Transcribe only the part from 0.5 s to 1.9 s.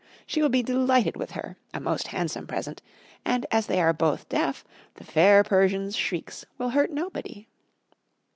delighted with her a